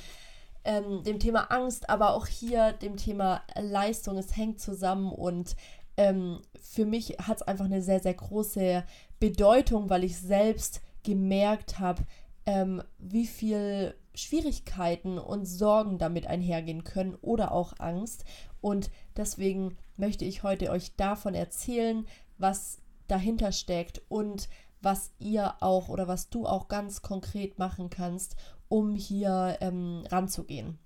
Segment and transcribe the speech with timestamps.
[0.64, 4.18] ähm, dem Thema Angst, aber auch hier dem Thema Leistung.
[4.18, 5.57] Es hängt zusammen und
[5.96, 8.84] ähm, für mich hat es einfach eine sehr, sehr große
[9.18, 12.04] Bedeutung, weil ich selbst gemerkt habe,
[12.46, 18.24] ähm, wie viel Schwierigkeiten und Sorgen damit einhergehen können oder auch Angst.
[18.60, 22.06] Und deswegen möchte ich heute euch davon erzählen,
[22.38, 24.49] was dahinter steckt und
[24.82, 28.37] was ihr auch oder was du auch ganz konkret machen kannst,
[28.71, 30.79] um hier ähm, ranzugehen.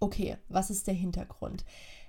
[0.00, 1.64] Okay, was ist der Hintergrund?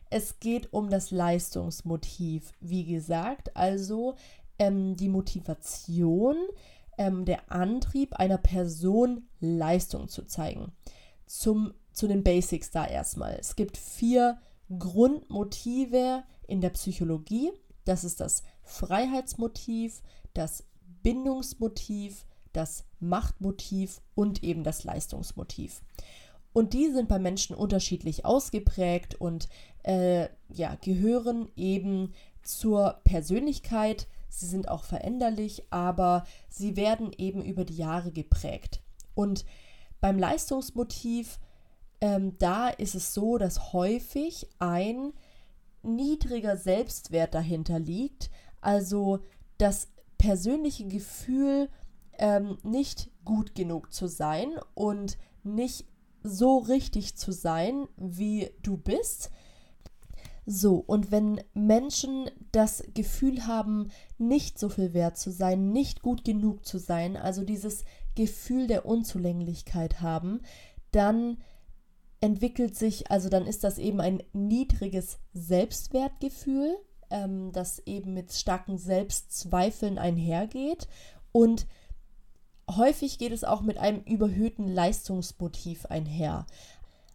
[0.10, 4.16] Es geht um das Leistungsmotiv, wie gesagt, also
[4.60, 6.36] ähm, die Motivation,
[6.98, 10.72] ähm, der Antrieb einer Person, Leistung zu zeigen.
[11.26, 13.38] Zum, zu den Basics da erstmal.
[13.40, 14.40] Es gibt vier
[14.80, 17.52] Grundmotive in der Psychologie.
[17.86, 20.02] Das ist das Freiheitsmotiv,
[20.34, 20.64] das
[21.04, 25.82] Bindungsmotiv, das Machtmotiv und eben das Leistungsmotiv.
[26.54, 29.48] Und die sind bei Menschen unterschiedlich ausgeprägt und
[29.84, 34.08] äh, ja, gehören eben zur Persönlichkeit.
[34.30, 38.82] Sie sind auch veränderlich, aber sie werden eben über die Jahre geprägt.
[39.14, 39.46] Und
[40.02, 41.40] beim Leistungsmotiv,
[42.02, 45.14] ähm, da ist es so, dass häufig ein
[45.84, 48.30] niedriger Selbstwert dahinter liegt.
[48.62, 49.20] Also
[49.58, 51.70] das persönliche Gefühl,
[52.20, 55.86] ähm, nicht gut genug zu sein und nicht
[56.24, 59.32] so richtig zu sein, wie du bist.
[60.46, 66.24] So, und wenn Menschen das Gefühl haben, nicht so viel wert zu sein, nicht gut
[66.24, 67.84] genug zu sein, also dieses
[68.16, 70.40] Gefühl der Unzulänglichkeit haben,
[70.92, 71.38] dann
[72.22, 76.78] entwickelt sich, also dann ist das eben ein niedriges Selbstwertgefühl,
[77.10, 80.88] ähm, das eben mit starken Selbstzweifeln einhergeht
[81.32, 81.68] und
[82.70, 86.46] häufig geht es auch mit einem überhöhten Leistungsmotiv einher.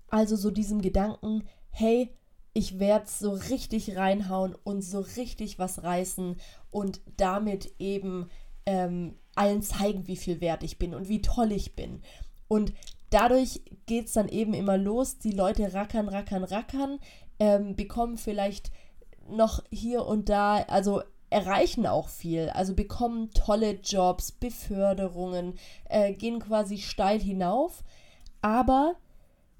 [0.08, 2.10] Also so diesem Gedanken, hey,
[2.54, 6.36] ich werde so richtig reinhauen und so richtig was reißen
[6.70, 8.28] und damit eben
[8.66, 12.02] ähm, allen zeigen, wie viel wert ich bin und wie toll ich bin.
[12.48, 12.72] Und
[13.08, 15.18] dadurch geht es dann eben immer los.
[15.18, 16.98] Die Leute rackern, rackern, rackern,
[17.38, 18.70] ähm, bekommen vielleicht
[19.28, 25.54] noch hier und da, also erreichen auch viel, also bekommen tolle Jobs, Beförderungen,
[25.88, 27.82] äh, gehen quasi steil hinauf,
[28.40, 28.94] aber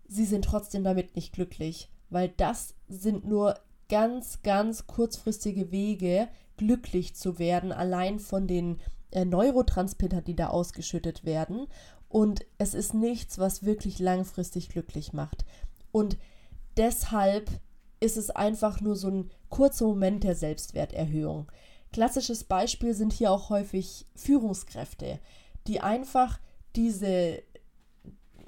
[0.06, 7.14] sie sind trotzdem damit nicht glücklich, weil das sind nur ganz, ganz kurzfristige Wege, glücklich
[7.14, 8.78] zu werden, allein von den
[9.10, 11.66] äh, Neurotransmittern, die da ausgeschüttet werden.
[12.08, 15.44] Und es ist nichts, was wirklich langfristig glücklich macht.
[15.90, 16.18] Und
[16.76, 17.50] deshalb
[18.02, 21.50] ist es einfach nur so ein kurzer Moment der Selbstwerterhöhung.
[21.92, 25.20] Klassisches Beispiel sind hier auch häufig Führungskräfte,
[25.66, 26.40] die einfach
[26.74, 27.42] diese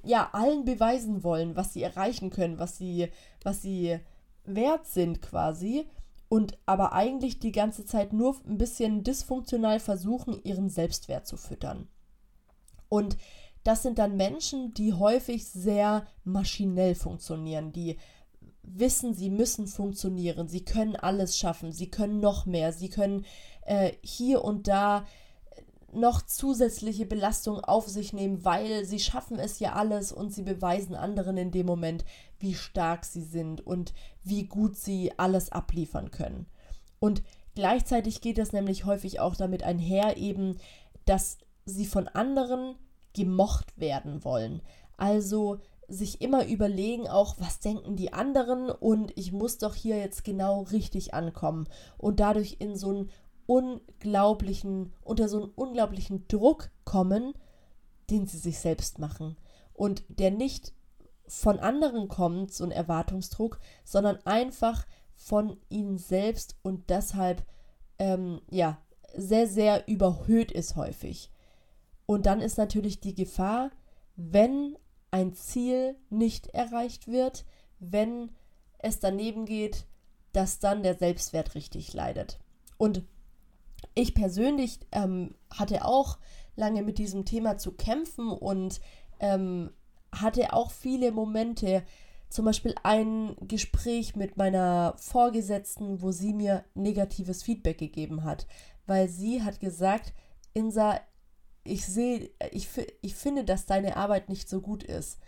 [0.02, 3.08] ja allen beweisen wollen, was sie erreichen können, was sie
[3.42, 3.98] was sie
[4.44, 5.86] wert sind quasi
[6.28, 11.86] und aber eigentlich die ganze Zeit nur ein bisschen dysfunktional versuchen, ihren Selbstwert zu füttern.
[12.88, 13.16] Und
[13.62, 17.98] das sind dann Menschen, die häufig sehr maschinell funktionieren, die
[18.66, 23.24] wissen, sie müssen funktionieren, sie können alles schaffen, sie können noch mehr, sie können
[23.62, 25.06] äh, hier und da
[25.92, 30.96] noch zusätzliche Belastung auf sich nehmen, weil sie schaffen es ja alles und sie beweisen
[30.96, 32.04] anderen in dem Moment,
[32.38, 36.46] wie stark sie sind und wie gut sie alles abliefern können.
[36.98, 37.22] Und
[37.54, 40.58] gleichzeitig geht es nämlich häufig auch damit einher, eben,
[41.04, 42.74] dass sie von anderen
[43.12, 44.62] gemocht werden wollen.
[44.96, 50.24] Also sich immer überlegen, auch was denken die anderen und ich muss doch hier jetzt
[50.24, 53.10] genau richtig ankommen und dadurch in so einen
[53.46, 57.34] unglaublichen, unter so einen unglaublichen Druck kommen,
[58.10, 59.36] den sie sich selbst machen
[59.74, 60.72] und der nicht
[61.26, 67.44] von anderen kommt, so ein Erwartungsdruck, sondern einfach, von ihnen selbst und deshalb
[67.98, 68.78] ähm, ja
[69.16, 71.30] sehr, sehr überhöht ist häufig.
[72.04, 73.70] Und dann ist natürlich die Gefahr,
[74.16, 74.76] wenn
[75.14, 77.44] ein Ziel nicht erreicht wird,
[77.78, 78.32] wenn
[78.78, 79.86] es daneben geht,
[80.32, 82.40] dass dann der Selbstwert richtig leidet.
[82.78, 83.04] Und
[83.94, 86.18] ich persönlich ähm, hatte auch
[86.56, 88.80] lange mit diesem Thema zu kämpfen und
[89.20, 89.70] ähm,
[90.10, 91.84] hatte auch viele Momente,
[92.28, 98.48] zum Beispiel ein Gespräch mit meiner Vorgesetzten, wo sie mir negatives Feedback gegeben hat,
[98.88, 100.12] weil sie hat gesagt,
[100.54, 100.98] Insa,
[101.64, 102.68] ich sehe, ich,
[103.00, 105.18] ich finde, dass deine Arbeit nicht so gut ist.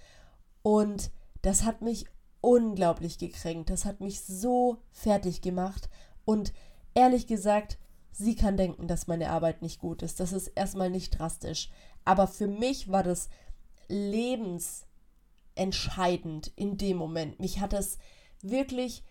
[0.62, 1.10] Und
[1.42, 2.06] das hat mich
[2.40, 3.70] unglaublich gekränkt.
[3.70, 5.88] Das hat mich so fertig gemacht.
[6.24, 6.52] Und
[6.94, 7.78] ehrlich gesagt,
[8.12, 10.20] sie kann denken, dass meine Arbeit nicht gut ist.
[10.20, 11.70] Das ist erstmal nicht drastisch.
[12.04, 13.28] Aber für mich war das
[13.88, 17.40] lebensentscheidend in dem Moment.
[17.40, 17.98] Mich hat es
[18.42, 19.02] wirklich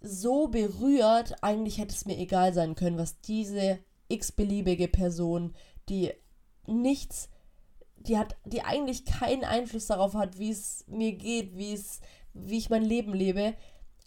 [0.00, 5.54] so berührt, eigentlich hätte es mir egal sein können, was diese x-beliebige Person,
[5.88, 6.12] die
[6.68, 7.28] nichts,
[7.96, 12.00] die hat, die eigentlich keinen Einfluss darauf hat, wie es mir geht, wie es,
[12.32, 13.54] wie ich mein Leben lebe,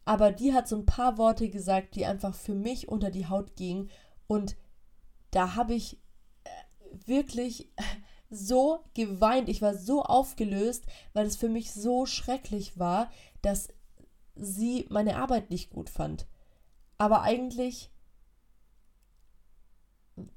[0.06, 3.56] aber die hat so ein paar Worte gesagt, die einfach für mich unter die Haut
[3.56, 3.90] gingen.
[4.28, 4.56] Und
[5.32, 6.00] da habe ich
[6.44, 6.50] äh,
[7.06, 7.70] wirklich
[8.30, 13.12] so geweint, ich war so aufgelöst, weil es für mich so schrecklich war,
[13.42, 13.70] dass
[14.36, 16.28] sie meine Arbeit nicht gut fand.
[16.98, 17.92] Aber eigentlich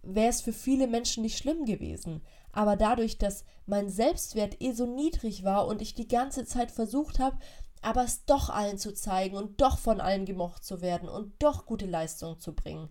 [0.02, 2.22] wäre es für viele Menschen nicht schlimm gewesen.
[2.52, 7.18] Aber dadurch, dass mein Selbstwert eh so niedrig war und ich die ganze Zeit versucht
[7.18, 7.38] habe,
[7.82, 11.66] aber es doch allen zu zeigen und doch von allen gemocht zu werden und doch
[11.66, 12.88] gute Leistungen zu bringen,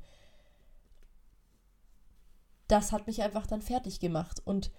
[2.67, 4.41] das hat mich einfach dann fertig gemacht.
[4.43, 4.71] Und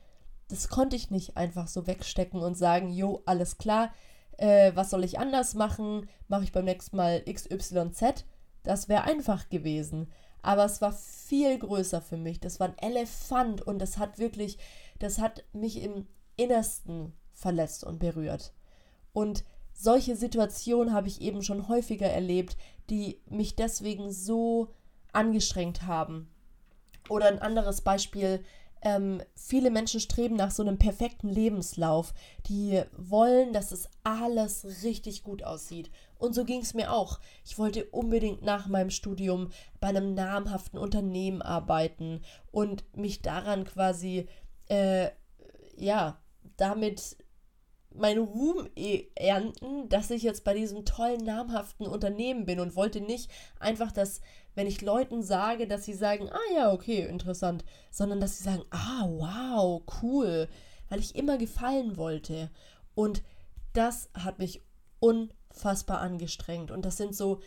[0.49, 3.93] das konnte ich nicht einfach so wegstecken und sagen, jo, alles klar,
[4.39, 6.09] äh, was soll ich anders machen?
[6.29, 8.25] Mache ich beim nächsten Mal XYZ?
[8.63, 10.11] Das wäre einfach gewesen.
[10.45, 12.39] Aber es war viel größer für mich.
[12.39, 14.59] Das war ein Elefant und das hat wirklich,
[14.99, 16.07] das hat mich im
[16.37, 18.53] Innersten verletzt und berührt.
[19.15, 19.43] Und
[19.73, 22.59] solche Situationen habe ich eben schon häufiger erlebt,
[22.91, 24.69] die mich deswegen so
[25.15, 26.29] angestrengt haben.
[27.09, 28.45] Oder ein anderes Beispiel,
[28.85, 32.13] ähm, viele Menschen streben nach so einem perfekten Lebenslauf.
[32.47, 35.91] Die wollen, dass es alles richtig gut aussieht.
[36.19, 37.19] Und so ging es mir auch.
[37.45, 39.51] Ich wollte unbedingt nach meinem Studium
[39.81, 42.21] bei einem namhaften Unternehmen arbeiten
[42.53, 44.29] und mich daran quasi,
[44.69, 45.11] äh,
[45.77, 46.21] ja,
[46.57, 47.17] damit
[47.95, 53.01] meinen Ruhm e-, ernten, dass ich jetzt bei diesem tollen, namhaften Unternehmen bin und wollte
[53.01, 53.31] nicht
[53.61, 54.21] einfach, dass,
[54.55, 58.63] wenn ich Leuten sage, dass sie sagen, ah ja, okay, interessant, sondern dass sie sagen,
[58.71, 60.49] ah, wow, cool,
[60.89, 62.51] weil ich immer gefallen wollte.
[62.95, 63.23] Und
[63.73, 64.63] das hat mich
[65.01, 66.71] unfassbar angestrengt.
[66.71, 67.41] Und das sind so,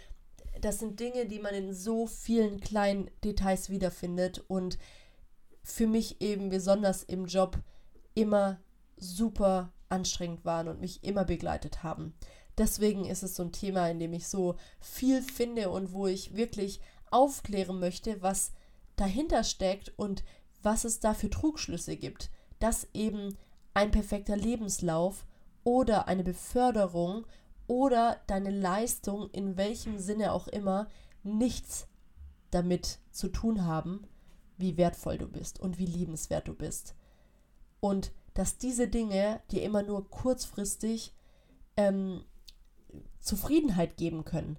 [0.61, 4.77] das sind Dinge, die man in so vielen kleinen Details wiederfindet und
[5.63, 7.57] für mich eben besonders im Job
[8.15, 8.59] immer
[8.97, 12.13] super anstrengend waren und mich immer begleitet haben.
[12.57, 16.35] Deswegen ist es so ein Thema, in dem ich so viel finde und wo ich
[16.35, 16.81] wirklich
[17.11, 18.51] aufklären möchte, was
[18.95, 20.23] dahinter steckt und
[20.63, 23.37] was es da für Trugschlüsse gibt, dass eben
[23.73, 25.25] ein perfekter Lebenslauf
[25.63, 27.25] oder eine Beförderung
[27.67, 30.87] oder deine Leistung in welchem Sinne auch immer
[31.23, 31.87] nichts
[32.51, 34.07] damit zu tun haben,
[34.57, 36.95] wie wertvoll du bist und wie liebenswert du bist.
[37.79, 41.13] Und dass diese Dinge dir immer nur kurzfristig
[41.75, 42.23] ähm,
[43.19, 44.57] Zufriedenheit geben können,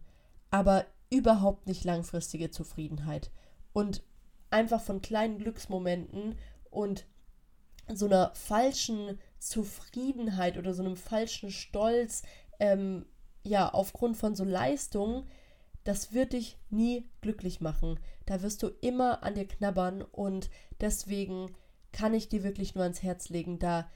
[0.50, 3.31] aber überhaupt nicht langfristige Zufriedenheit.
[3.73, 4.03] Und
[4.50, 6.37] einfach von kleinen Glücksmomenten
[6.71, 7.07] und
[7.93, 12.23] so einer falschen Zufriedenheit oder so einem falschen Stolz,
[12.61, 13.07] ähm,
[13.45, 15.25] ja, aufgrund von so Leistungen,
[15.85, 17.99] das wird dich nie glücklich machen.
[18.27, 20.50] Da wirst du immer an dir knabbern und
[20.81, 21.55] deswegen
[21.93, 23.91] kann ich dir wirklich nur ans Herz legen, da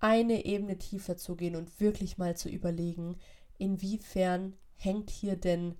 [0.00, 3.16] eine Ebene tiefer zu gehen und wirklich mal zu überlegen,
[3.58, 5.76] inwiefern hängt hier denn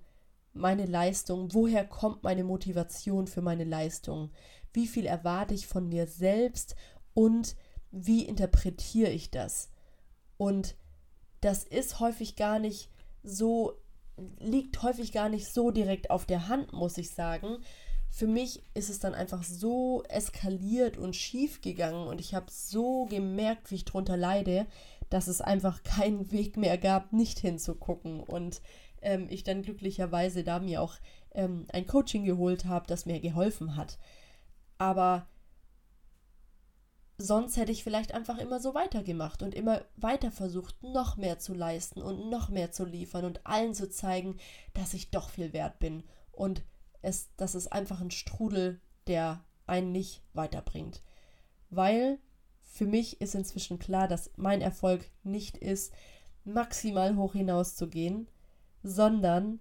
[0.53, 4.31] meine Leistung, woher kommt meine Motivation für meine Leistung,
[4.73, 6.75] wie viel erwarte ich von mir selbst
[7.13, 7.55] und
[7.91, 9.69] wie interpretiere ich das.
[10.37, 10.75] Und
[11.41, 12.89] das ist häufig gar nicht
[13.23, 13.73] so,
[14.39, 17.57] liegt häufig gar nicht so direkt auf der Hand, muss ich sagen,
[18.09, 23.05] für mich ist es dann einfach so eskaliert und schief gegangen und ich habe so
[23.05, 24.67] gemerkt, wie ich drunter leide,
[25.11, 28.21] dass es einfach keinen Weg mehr gab, nicht hinzugucken.
[28.21, 28.61] Und
[29.01, 30.95] ähm, ich dann glücklicherweise da mir auch
[31.33, 33.99] ähm, ein Coaching geholt habe, das mir geholfen hat.
[34.79, 35.27] Aber
[37.19, 41.53] sonst hätte ich vielleicht einfach immer so weitergemacht und immer weiter versucht, noch mehr zu
[41.53, 44.37] leisten und noch mehr zu liefern und allen zu zeigen,
[44.73, 46.63] dass ich doch viel wert bin und
[47.01, 51.03] es, das ist einfach ein Strudel, der einen nicht weiterbringt.
[51.69, 52.19] Weil
[52.71, 55.91] für mich ist inzwischen klar, dass mein Erfolg nicht ist,
[56.45, 58.29] maximal hoch hinaus zu gehen,
[58.81, 59.59] sondern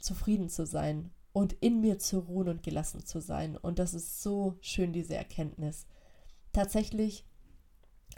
[0.00, 3.56] zufrieden zu sein und in mir zu ruhen und gelassen zu sein.
[3.56, 5.86] Und das ist so schön, diese Erkenntnis.
[6.52, 7.24] Tatsächlich,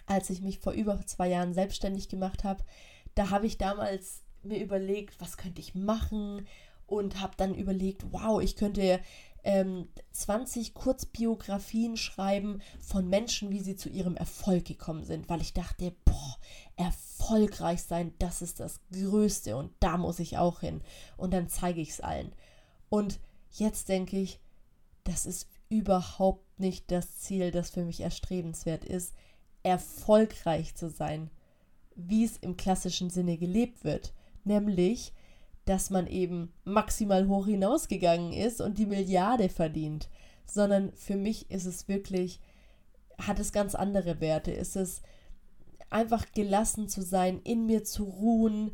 [0.05, 2.63] als ich mich vor über zwei Jahren selbstständig gemacht habe,
[3.15, 6.47] da habe ich damals mir überlegt, was könnte ich machen
[6.87, 9.01] und habe dann überlegt, wow, ich könnte
[9.45, 15.53] ähm, 20 Kurzbiografien schreiben von Menschen, wie sie zu ihrem Erfolg gekommen sind, weil ich
[15.53, 16.37] dachte, boah,
[16.77, 20.81] erfolgreich sein, das ist das Größte und da muss ich auch hin
[21.17, 22.33] und dann zeige ich es allen.
[22.89, 23.21] Und
[23.53, 24.41] jetzt denke ich,
[25.05, 29.15] das ist überhaupt nicht das Ziel, das für mich erstrebenswert ist,
[29.63, 31.31] erfolgreich zu sein,
[31.95, 34.13] wie es im klassischen Sinne gelebt wird,
[34.45, 35.13] nämlich
[35.71, 40.09] dass man eben maximal hoch hinausgegangen ist und die Milliarde verdient,
[40.45, 42.41] sondern für mich ist es wirklich,
[43.19, 44.51] hat es ganz andere Werte.
[44.51, 45.01] Ist es
[45.89, 48.73] einfach gelassen zu sein, in mir zu ruhen,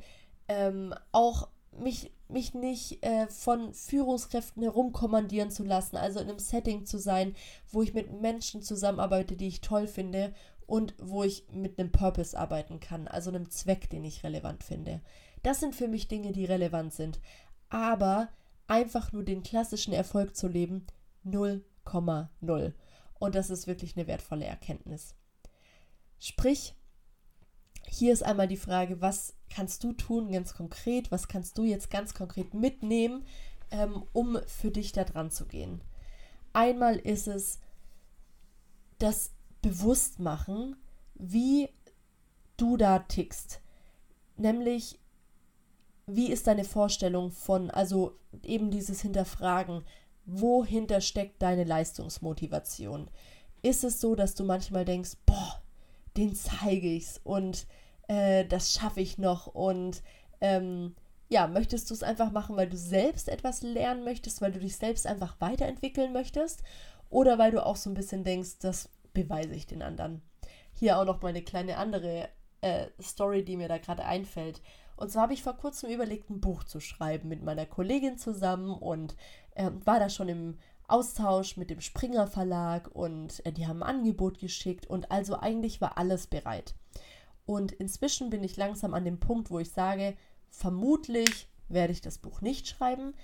[0.48, 1.48] ähm, auch
[1.78, 7.34] mich, mich nicht äh, von Führungskräften herumkommandieren zu lassen, also in einem Setting zu sein,
[7.70, 10.32] wo ich mit Menschen zusammenarbeite, die ich toll finde
[10.66, 15.02] und wo ich mit einem Purpose arbeiten kann, also einem Zweck, den ich relevant finde.
[15.46, 17.20] Das sind für mich Dinge, die relevant sind.
[17.68, 18.30] Aber
[18.66, 20.88] einfach nur den klassischen Erfolg zu leben,
[21.24, 22.72] 0,0.
[23.20, 25.14] Und das ist wirklich eine wertvolle Erkenntnis.
[26.18, 26.74] Sprich,
[27.86, 31.92] hier ist einmal die Frage, was kannst du tun ganz konkret, was kannst du jetzt
[31.92, 33.24] ganz konkret mitnehmen,
[33.70, 35.80] ähm, um für dich da dran zu gehen.
[36.54, 37.60] Einmal ist es
[38.98, 39.30] das
[39.62, 40.74] Bewusstmachen,
[41.14, 41.68] wie
[42.56, 43.60] du da tickst.
[44.36, 44.98] Nämlich
[46.06, 49.84] wie ist deine Vorstellung von, also eben dieses Hinterfragen,
[50.24, 53.10] wohinter steckt deine Leistungsmotivation?
[53.62, 55.62] Ist es so, dass du manchmal denkst, boah,
[56.16, 57.66] den zeige ich's und
[58.08, 60.02] äh, das schaffe ich noch und
[60.40, 60.94] ähm,
[61.28, 64.76] ja, möchtest du es einfach machen, weil du selbst etwas lernen möchtest, weil du dich
[64.76, 66.62] selbst einfach weiterentwickeln möchtest
[67.10, 70.22] oder weil du auch so ein bisschen denkst, das beweise ich den anderen.
[70.72, 72.28] Hier auch noch mal eine kleine andere
[72.60, 74.62] äh, Story, die mir da gerade einfällt.
[74.96, 78.70] Und zwar habe ich vor kurzem überlegt, ein Buch zu schreiben mit meiner Kollegin zusammen
[78.70, 79.14] und
[79.54, 83.96] äh, war da schon im Austausch mit dem Springer Verlag und äh, die haben ein
[83.96, 86.74] Angebot geschickt und also eigentlich war alles bereit.
[87.44, 90.16] Und inzwischen bin ich langsam an dem Punkt, wo ich sage,
[90.50, 93.14] vermutlich werde ich das Buch nicht schreiben.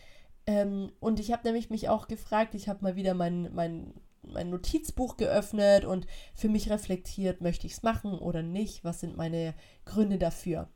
[0.46, 4.50] Ähm, und ich habe nämlich mich auch gefragt, ich habe mal wieder mein, mein, mein
[4.50, 9.54] Notizbuch geöffnet und für mich reflektiert, möchte ich es machen oder nicht, was sind meine
[9.84, 10.68] Gründe dafür.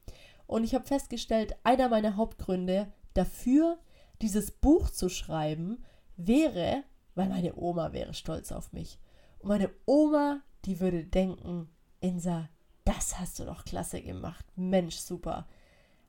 [0.47, 3.79] Und ich habe festgestellt, einer meiner Hauptgründe dafür,
[4.23, 5.85] dieses Buch zu schreiben,
[6.17, 6.85] wäre,
[7.15, 8.99] weil meine Oma wäre stolz auf mich.
[9.38, 11.69] Und meine Oma, die würde denken,
[12.00, 12.49] Insa,
[12.85, 14.45] das hast du doch klasse gemacht.
[14.57, 15.47] Mensch, super.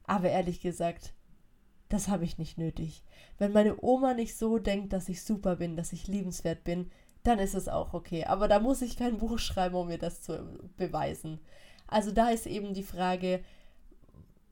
[0.04, 1.14] Aber ehrlich gesagt,
[1.90, 3.04] das habe ich nicht nötig.
[3.38, 6.92] Wenn meine Oma nicht so denkt, dass ich super bin, dass ich liebenswert bin,
[7.24, 8.26] dann ist es auch okay.
[8.26, 11.40] Aber da muss ich kein Buch schreiben, um mir das zu beweisen.
[11.88, 13.44] Also da ist eben die Frage,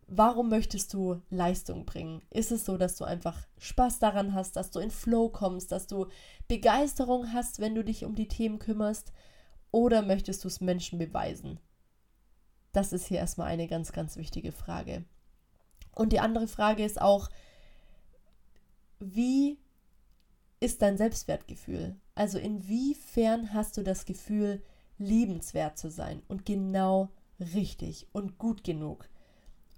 [0.08, 2.22] warum möchtest du Leistung bringen?
[2.30, 5.88] Ist es so, dass du einfach Spaß daran hast, dass du in Flow kommst, dass
[5.88, 6.08] du
[6.48, 9.12] Begeisterung hast, wenn du dich um die Themen kümmerst?
[9.72, 11.60] Oder möchtest du es Menschen beweisen?
[12.72, 15.06] Das ist hier erstmal eine ganz, ganz wichtige Frage.
[15.94, 17.30] Und die andere Frage ist auch,
[19.00, 19.58] wie
[20.60, 21.96] ist dein Selbstwertgefühl?
[22.16, 24.62] Also inwiefern hast du das Gefühl,
[24.98, 27.10] liebenswert zu sein und genau
[27.40, 29.10] richtig und gut genug?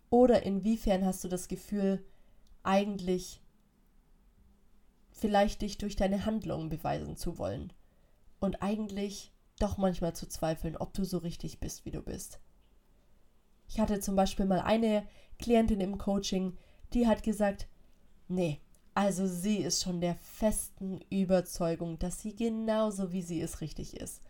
[0.09, 2.03] Oder inwiefern hast du das Gefühl,
[2.63, 3.41] eigentlich
[5.11, 7.73] vielleicht dich durch deine Handlungen beweisen zu wollen
[8.39, 12.39] und eigentlich doch manchmal zu zweifeln, ob du so richtig bist, wie du bist.
[13.67, 15.05] Ich hatte zum Beispiel mal eine
[15.39, 16.57] Klientin im Coaching,
[16.93, 17.67] die hat gesagt,
[18.27, 18.61] nee,
[18.93, 24.21] also sie ist schon der festen Überzeugung, dass sie genauso wie sie ist richtig ist.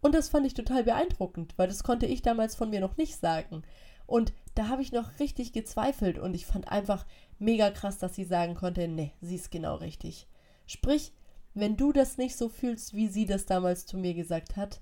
[0.00, 3.16] Und das fand ich total beeindruckend, weil das konnte ich damals von mir noch nicht
[3.16, 3.62] sagen.
[4.06, 7.06] Und da habe ich noch richtig gezweifelt und ich fand einfach
[7.38, 10.26] mega krass, dass sie sagen konnte, nee, sie ist genau richtig.
[10.66, 11.12] Sprich,
[11.54, 14.80] wenn du das nicht so fühlst, wie sie das damals zu mir gesagt hat,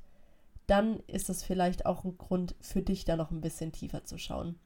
[0.66, 4.18] dann ist das vielleicht auch ein Grund für dich, da noch ein bisschen tiefer zu
[4.18, 4.58] schauen.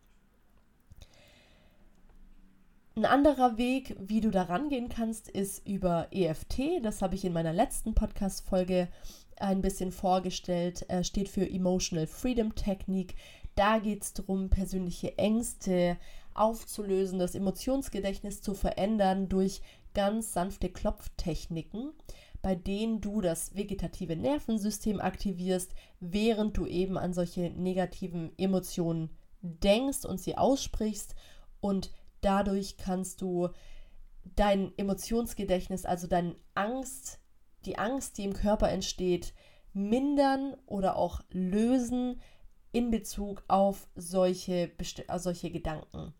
[2.96, 6.82] Ein anderer Weg, wie du da rangehen kannst, ist über EFT.
[6.82, 8.88] Das habe ich in meiner letzten Podcast-Folge
[9.38, 10.86] ein bisschen vorgestellt.
[10.88, 13.14] Er steht für Emotional Freedom Technique.
[13.56, 15.96] Da geht es darum, persönliche Ängste
[16.34, 19.62] aufzulösen, das Emotionsgedächtnis zu verändern durch
[19.94, 21.94] ganz sanfte Klopftechniken,
[22.42, 29.08] bei denen du das vegetative Nervensystem aktivierst, während du eben an solche negativen Emotionen
[29.40, 31.14] denkst und sie aussprichst.
[31.60, 33.48] Und dadurch kannst du
[34.34, 37.20] dein Emotionsgedächtnis, also deine Angst,
[37.64, 39.32] die Angst, die im Körper entsteht,
[39.72, 42.20] mindern oder auch lösen
[42.76, 44.70] in Bezug auf solche,
[45.16, 46.12] solche Gedanken.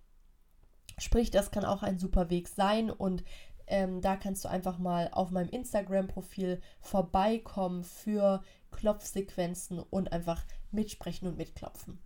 [0.97, 3.25] Sprich, das kann auch ein super Weg sein und
[3.67, 11.29] ähm, da kannst du einfach mal auf meinem Instagram-Profil vorbeikommen für Klopfsequenzen und einfach mitsprechen
[11.29, 11.99] und mitklopfen.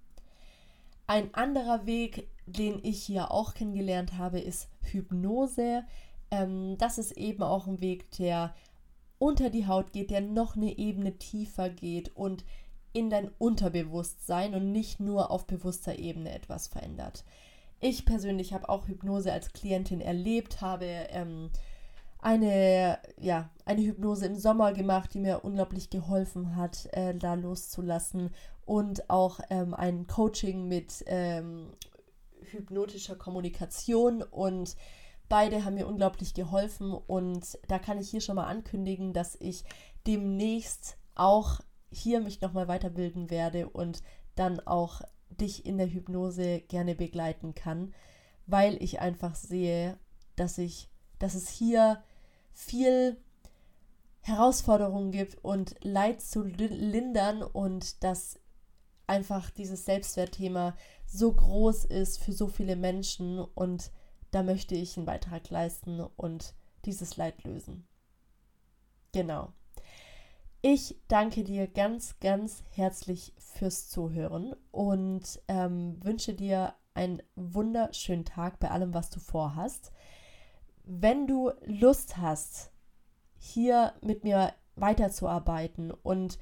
[1.06, 5.84] Ein anderer Weg, den ich hier auch kennengelernt habe, ist Hypnose.
[6.32, 8.52] Ähm, das ist eben auch ein Weg, der
[9.20, 12.44] unter die Haut geht, der noch eine Ebene tiefer geht und
[12.92, 17.24] in dein Unterbewusstsein und nicht nur auf bewusster Ebene etwas verändert.
[17.80, 21.50] Ich persönlich habe auch Hypnose als Klientin erlebt, habe ähm,
[22.18, 28.30] eine, ja, eine Hypnose im Sommer gemacht, die mir unglaublich geholfen hat, äh, da loszulassen
[28.66, 31.70] und auch ähm, ein Coaching mit ähm,
[32.52, 34.76] hypnotischer Kommunikation und
[35.28, 39.64] beide haben mir unglaublich geholfen und da kann ich hier schon mal ankündigen, dass ich
[40.06, 44.02] demnächst auch hier mich nochmal weiterbilden werde und
[44.34, 47.94] dann auch dich in der Hypnose gerne begleiten kann,
[48.46, 49.98] weil ich einfach sehe,
[50.36, 52.02] dass ich, dass es hier
[52.52, 53.16] viel
[54.20, 58.38] Herausforderungen gibt und Leid zu lindern und dass
[59.06, 63.90] einfach dieses Selbstwertthema so groß ist für so viele Menschen und
[64.30, 66.54] da möchte ich einen Beitrag leisten und
[66.84, 67.86] dieses Leid lösen.
[69.12, 69.52] Genau.
[70.62, 78.60] Ich danke dir ganz, ganz herzlich fürs Zuhören und ähm, wünsche dir einen wunderschönen Tag
[78.60, 79.90] bei allem, was du vorhast.
[80.84, 82.72] Wenn du Lust hast,
[83.38, 86.38] hier mit mir weiterzuarbeiten und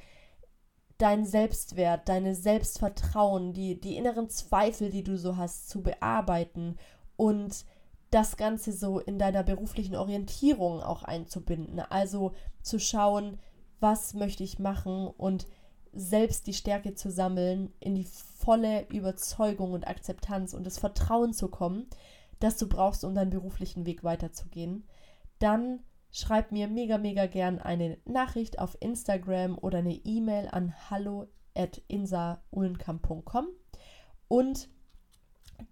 [0.96, 6.76] dein Selbstwert, deine Selbstvertrauen, die, die inneren Zweifel, die du so hast, zu bearbeiten
[7.16, 7.64] und
[8.10, 11.78] das Ganze so in deiner beruflichen Orientierung auch einzubinden.
[11.78, 13.38] Also zu schauen,
[13.80, 15.46] was möchte ich machen und
[15.92, 21.48] selbst die Stärke zu sammeln, in die volle Überzeugung und Akzeptanz und das Vertrauen zu
[21.48, 21.86] kommen,
[22.40, 24.86] das du brauchst, um deinen beruflichen Weg weiterzugehen,
[25.38, 33.46] dann schreib mir mega, mega gern eine Nachricht auf Instagram oder eine E-Mail an hallo.insaulenkamp.com
[34.28, 34.68] und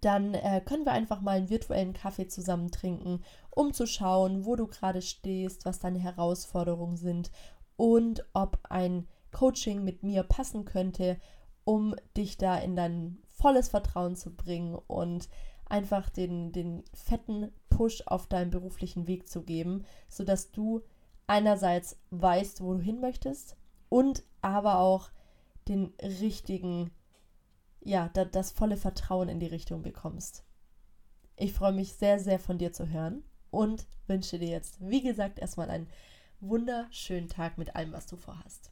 [0.01, 4.57] dann äh, können wir einfach mal einen virtuellen Kaffee zusammen trinken, um zu schauen, wo
[4.57, 7.31] du gerade stehst, was deine Herausforderungen sind
[7.77, 11.17] und ob ein Coaching mit mir passen könnte,
[11.63, 15.29] um dich da in dein volles Vertrauen zu bringen und
[15.65, 20.81] einfach den, den fetten Push auf deinen beruflichen Weg zu geben, sodass du
[21.27, 23.57] einerseits weißt, wo du hin möchtest
[23.89, 25.09] und aber auch
[25.67, 26.91] den richtigen,
[27.81, 30.43] ja, da, das volle Vertrauen in die Richtung bekommst.
[31.35, 35.37] Ich freue mich sehr, sehr von dir zu hören und wünsche dir jetzt, wie gesagt,
[35.37, 35.89] erstmal einen
[36.39, 38.71] wunderschönen Tag mit allem, was du vorhast.